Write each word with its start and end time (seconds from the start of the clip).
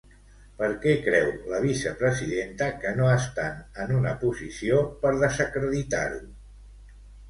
Per 0.61 0.69
què 0.85 0.95
creu 1.07 1.29
la 1.51 1.59
vicepresidenta 1.65 2.71
que 2.81 2.95
no 3.03 3.11
estan 3.19 3.63
en 3.87 3.95
una 4.01 4.17
posició 4.27 4.85
per 5.07 5.17
desacreditar-ho? 5.27 6.23